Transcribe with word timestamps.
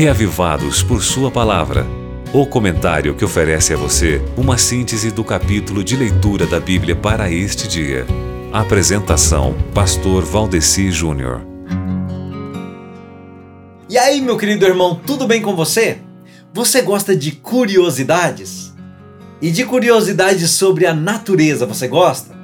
Reavivados 0.00 0.82
por 0.82 1.02
Sua 1.02 1.30
Palavra. 1.30 1.86
O 2.32 2.46
comentário 2.46 3.14
que 3.14 3.22
oferece 3.22 3.74
a 3.74 3.76
você 3.76 4.18
uma 4.34 4.56
síntese 4.56 5.10
do 5.10 5.22
capítulo 5.22 5.84
de 5.84 5.94
leitura 5.94 6.46
da 6.46 6.58
Bíblia 6.58 6.96
para 6.96 7.30
este 7.30 7.68
dia. 7.68 8.06
Apresentação: 8.50 9.54
Pastor 9.74 10.24
Valdeci 10.24 10.90
Júnior. 10.90 11.42
E 13.90 13.98
aí, 13.98 14.22
meu 14.22 14.38
querido 14.38 14.64
irmão, 14.64 14.98
tudo 15.06 15.26
bem 15.26 15.42
com 15.42 15.54
você? 15.54 15.98
Você 16.50 16.80
gosta 16.80 17.14
de 17.14 17.32
curiosidades? 17.32 18.72
E 19.42 19.50
de 19.50 19.66
curiosidades 19.66 20.50
sobre 20.52 20.86
a 20.86 20.94
natureza, 20.94 21.66
você 21.66 21.86
gosta? 21.86 22.39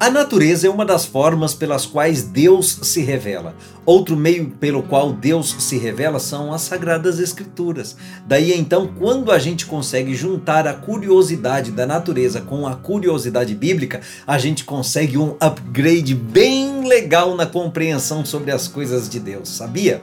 A 0.00 0.08
natureza 0.08 0.66
é 0.66 0.70
uma 0.70 0.86
das 0.86 1.04
formas 1.04 1.52
pelas 1.52 1.84
quais 1.84 2.22
Deus 2.22 2.78
se 2.84 3.02
revela. 3.02 3.54
Outro 3.84 4.16
meio 4.16 4.48
pelo 4.48 4.82
qual 4.82 5.12
Deus 5.12 5.54
se 5.58 5.76
revela 5.76 6.18
são 6.18 6.54
as 6.54 6.62
Sagradas 6.62 7.18
Escrituras. 7.18 7.98
Daí 8.26 8.58
então, 8.58 8.94
quando 8.98 9.30
a 9.30 9.38
gente 9.38 9.66
consegue 9.66 10.14
juntar 10.14 10.66
a 10.66 10.72
curiosidade 10.72 11.70
da 11.70 11.86
natureza 11.86 12.40
com 12.40 12.66
a 12.66 12.76
curiosidade 12.76 13.54
bíblica, 13.54 14.00
a 14.26 14.38
gente 14.38 14.64
consegue 14.64 15.18
um 15.18 15.36
upgrade 15.38 16.14
bem 16.14 16.88
legal 16.88 17.36
na 17.36 17.44
compreensão 17.44 18.24
sobre 18.24 18.52
as 18.52 18.66
coisas 18.66 19.06
de 19.06 19.20
Deus, 19.20 19.50
sabia? 19.50 20.00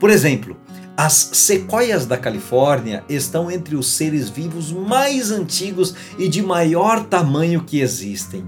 Por 0.00 0.10
exemplo, 0.10 0.56
as 0.96 1.12
sequoias 1.12 2.06
da 2.06 2.16
Califórnia 2.16 3.04
estão 3.08 3.48
entre 3.48 3.76
os 3.76 3.86
seres 3.86 4.28
vivos 4.28 4.72
mais 4.72 5.30
antigos 5.30 5.94
e 6.18 6.28
de 6.28 6.42
maior 6.42 7.04
tamanho 7.04 7.62
que 7.62 7.78
existem. 7.78 8.44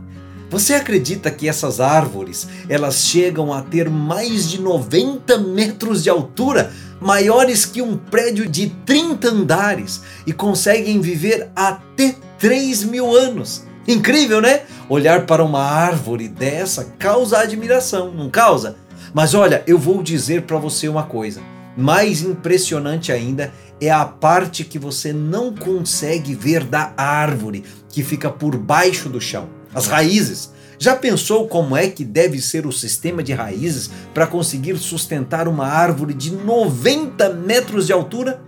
Você 0.51 0.75
acredita 0.75 1.31
que 1.31 1.49
essas 1.49 1.79
árvores, 1.79 2.49
elas 2.69 3.05
chegam 3.05 3.53
a 3.53 3.63
ter 3.63 3.89
mais 3.89 4.51
de 4.51 4.61
90 4.61 5.39
metros 5.39 6.03
de 6.03 6.11
altura, 6.11 6.73
maiores 7.01 7.65
que 7.65 7.81
um 7.81 7.97
prédio 7.97 8.49
de 8.49 8.71
30 8.85 9.29
andares 9.29 10.03
e 10.27 10.33
conseguem 10.33 11.01
viver 11.01 11.49
até 11.55 12.17
3 12.37 12.83
mil 12.83 13.17
anos? 13.17 13.63
Incrível, 13.87 14.41
né? 14.41 14.63
Olhar 14.89 15.25
para 15.25 15.45
uma 15.45 15.63
árvore 15.63 16.27
dessa 16.27 16.85
causa 16.99 17.39
admiração, 17.39 18.13
não 18.13 18.29
causa? 18.29 18.77
Mas 19.15 19.35
olha, 19.35 19.63
eu 19.69 19.79
vou 19.79 20.03
dizer 20.03 20.43
para 20.43 20.59
você 20.59 20.89
uma 20.89 21.05
coisa. 21.05 21.41
Mais 21.77 22.23
impressionante 22.23 23.13
ainda 23.13 23.53
é 23.81 23.89
a 23.89 24.05
parte 24.05 24.65
que 24.65 24.81
você 24.81 25.13
não 25.13 25.55
consegue 25.55 26.35
ver 26.35 26.65
da 26.65 26.93
árvore, 26.97 27.63
que 27.89 28.03
fica 28.03 28.29
por 28.29 28.57
baixo 28.57 29.09
do 29.09 29.21
chão 29.21 29.60
as 29.75 29.87
raízes. 29.87 30.51
Já 30.79 30.97
pensou 30.97 31.47
como 31.47 31.77
é 31.77 31.89
que 31.89 32.05
deve 32.05 32.41
ser 32.41 32.67
o 32.67 32.73
sistema 32.73 33.23
de 33.23 33.35
raízes 33.35 33.91
para 34.15 34.27
conseguir 34.27 34.79
sustentar 34.79 35.47
uma 35.47 35.67
árvore 35.67 36.15
de 36.15 36.31
90 36.31 37.35
metros 37.35 37.87
de 37.87 37.93
altura? 37.93 38.41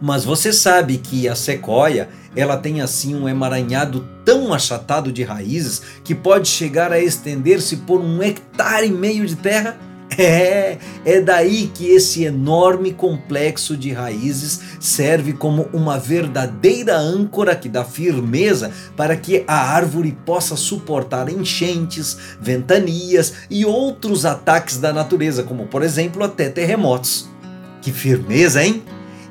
Mas 0.00 0.24
você 0.24 0.52
sabe 0.52 0.96
que 0.96 1.28
a 1.28 1.36
sequoia, 1.36 2.08
ela 2.34 2.56
tem 2.56 2.80
assim 2.80 3.14
um 3.14 3.28
emaranhado 3.28 4.08
tão 4.24 4.52
achatado 4.52 5.12
de 5.12 5.22
raízes 5.22 5.82
que 6.02 6.14
pode 6.14 6.48
chegar 6.48 6.90
a 6.90 6.98
estender-se 6.98 7.76
por 7.76 8.00
um 8.00 8.22
hectare 8.22 8.86
e 8.86 8.90
meio 8.90 9.26
de 9.26 9.36
terra? 9.36 9.78
É, 10.22 10.76
é 11.02 11.18
daí 11.22 11.70
que 11.72 11.86
esse 11.86 12.24
enorme 12.24 12.92
complexo 12.92 13.74
de 13.74 13.90
raízes 13.90 14.60
serve 14.78 15.32
como 15.32 15.62
uma 15.72 15.98
verdadeira 15.98 16.94
âncora 16.94 17.56
que 17.56 17.70
dá 17.70 17.86
firmeza 17.86 18.70
para 18.94 19.16
que 19.16 19.42
a 19.48 19.72
árvore 19.74 20.14
possa 20.26 20.56
suportar 20.56 21.30
enchentes, 21.30 22.18
ventanias 22.38 23.32
e 23.48 23.64
outros 23.64 24.26
ataques 24.26 24.76
da 24.76 24.92
natureza, 24.92 25.42
como 25.42 25.66
por 25.68 25.82
exemplo 25.82 26.22
até 26.22 26.50
terremotos. 26.50 27.26
Que 27.80 27.90
firmeza, 27.90 28.62
hein? 28.62 28.82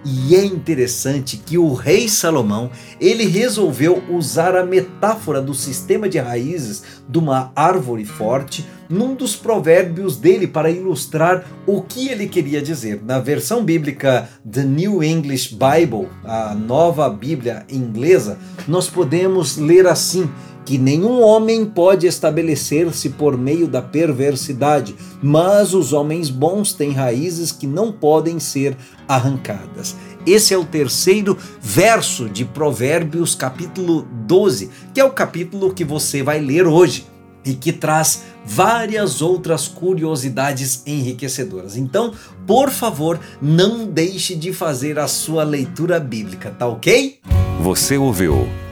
E 0.06 0.34
é 0.36 0.46
interessante 0.46 1.36
que 1.38 1.58
o 1.58 1.74
rei 1.74 2.08
Salomão, 2.08 2.72
ele 3.02 3.26
resolveu 3.26 4.02
usar 4.10 4.56
a 4.56 4.66
metáfora 4.66 5.42
do 5.42 5.54
sistema 5.54 6.08
de 6.08 6.18
raízes 6.18 6.84
de 7.08 7.18
uma 7.18 7.52
árvore 7.56 8.06
forte 8.06 8.66
num 8.90 9.14
dos 9.14 9.36
provérbios 9.36 10.18
dele 10.18 10.48
para 10.48 10.72
ilustrar 10.72 11.46
o 11.68 11.82
que 11.82 12.08
ele 12.08 12.28
queria 12.28 12.62
dizer. 12.62 13.02
Na 13.06 13.20
versão 13.20 13.64
bíblica 13.64 14.30
The 14.50 14.64
New 14.64 15.04
English 15.04 15.54
Bible, 15.54 16.08
a 16.24 16.56
nova 16.56 17.10
Bíblia 17.10 17.66
inglesa, 17.70 18.40
nós 18.68 18.90
podemos 18.90 19.58
ler 19.58 19.86
assim: 19.86 20.30
que 20.70 20.78
nenhum 20.78 21.24
homem 21.24 21.66
pode 21.66 22.06
estabelecer-se 22.06 23.10
por 23.10 23.36
meio 23.36 23.68
da 23.68 23.82
perversidade, 23.82 24.96
mas 25.20 25.74
os 25.74 25.94
homens 25.94 26.30
bons 26.30 26.74
têm 26.74 26.92
raízes 26.92 27.52
que 27.52 27.66
não 27.66 27.92
podem 27.92 28.40
ser 28.40 28.78
arrancadas. 29.08 29.96
Esse 30.28 30.54
é 30.54 30.58
o 30.60 30.64
terceiro 30.64 31.36
verso 31.60 32.30
de 32.30 32.46
Provérbios, 32.46 33.34
capítulo 33.34 34.08
12, 34.28 34.70
que 34.94 35.00
é 35.00 35.04
o 35.04 35.10
capítulo 35.10 35.74
que 35.74 35.84
você 35.84 36.22
vai 36.22 36.40
ler 36.40 36.68
hoje 36.68 37.08
e 37.44 37.56
que 37.56 37.74
traz 37.74 38.26
várias 38.46 39.24
outras 39.24 39.68
curiosidades 39.68 40.84
enriquecedoras. 40.86 41.78
Então, 41.78 42.14
por 42.46 42.70
favor, 42.70 43.20
não 43.42 43.88
deixe 43.88 44.36
de 44.36 44.54
fazer 44.54 45.00
a 45.00 45.08
sua 45.08 45.44
leitura 45.44 46.00
bíblica, 46.00 46.52
tá 46.52 46.68
ok? 46.68 47.18
Você 47.60 47.98
ouviu 47.98 48.48